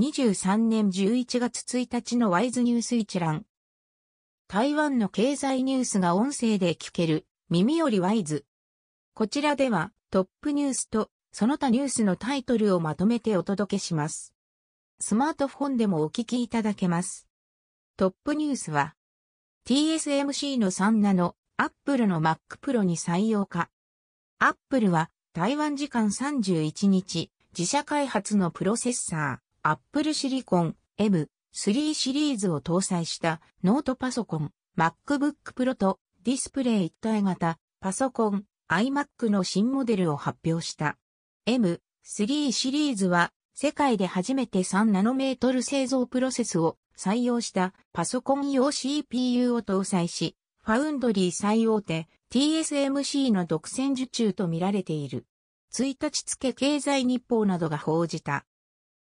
[0.00, 3.44] 2023年11月1日のワイズニュース一覧。
[4.48, 8.46] 台湾の経済ニュースが音声で聞ける、耳よりワイズ。
[9.12, 14.32] こちらではトップニュースとその他ニュースのタイトルをまとめてお届けします。
[15.00, 17.28] スマートフォンでもお聞きいただけます。
[17.98, 18.94] トップニュースは
[19.68, 23.68] TSMC の3ナノ、アップルの Mac Pro に採用か。
[24.38, 40.96] アップルは台湾時間31日、自社開発のプロセッサー、Apple Silicon M3 シリーズを搭載したノートパソコン MacBook Pro とディスプレイ一体型パソコン iMac の新モデルを発表した。
[41.46, 55.26] M3 シリーズは世界で初めて3ナノメートル製造プロセスを採用したパソコン用 CPU を搭載し、ファウンドリー最大手 TSMC の独占受注と見られている。
[55.74, 58.46] 1日付経済日報などが報じた。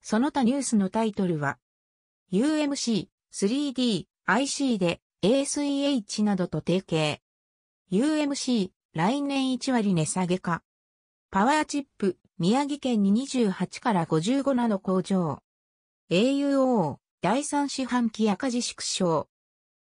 [0.03, 1.59] その他ニュースのタイトルは、
[2.33, 7.21] UMC、3D、IC で ASEH などと提携。
[7.93, 10.63] UMC、来年1割値下げか。
[11.31, 15.43] パワーチップ、宮城県に28から55ナノ工場。
[16.11, 19.29] AUO、第三四半期赤字縮小。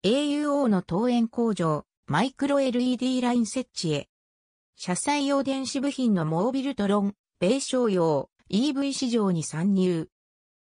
[0.05, 4.09] AUO の投園工場、マイクロ LED ライン設置へ。
[4.77, 10.09] 車載用電子部品のモービルトロン、米商用、EV 市場に参入。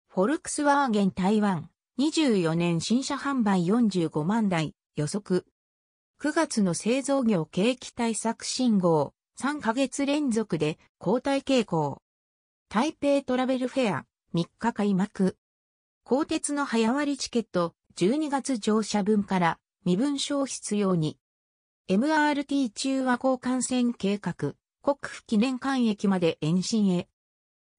[0.08, 5.46] フォルクスワーゲン台湾、24年新車販売45万台、予測。
[6.20, 12.02] 9月の製造業景気対策信号、3ヶ月連続で交代傾向。
[12.68, 15.38] 台北トラベルフェア、3日開幕。
[16.04, 21.20] 鋼鉄の早割チケット、12月乗車分から身分証必要に。
[21.88, 24.34] MRT 中和交換線計画、
[24.82, 27.08] 国府記念館駅まで延伸へ。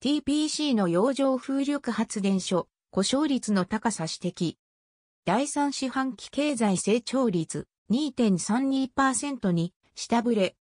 [0.01, 4.55] TPC の洋上風力発電所、故障率の高さ指摘。
[5.25, 10.55] 第三四半期経済成長率2.32%に下振れ。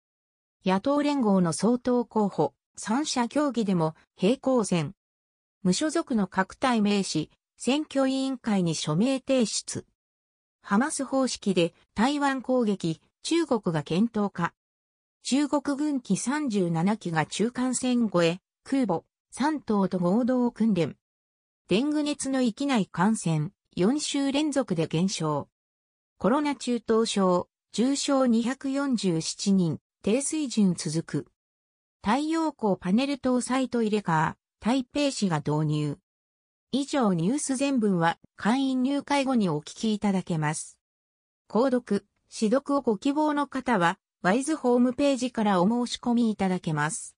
[0.66, 4.96] 野党連合の総統候補、三者協議でも平行線。
[5.62, 9.86] 無所属の各体名詞、選挙委員会に署名提出。
[10.64, 14.56] ハマス方式で台湾攻撃、中国が検討か。
[15.22, 19.04] 中国軍機37機が中間線越え、空母、
[19.40, 20.96] 3島と合同訓練。
[21.68, 25.48] デング熱の域内感染、4週連続で減少。
[26.18, 31.28] コロナ中等症、重症247人、低水準続く。
[32.04, 35.98] 太陽光パネル搭載トイレカー、台北市が導入。
[36.72, 40.80] 以上ニュース全文は会員入会後にお聞きいただけます。
[41.48, 47.14] 購読、指読をご希望の方は、ワイズホームページからお申し込みいただけます。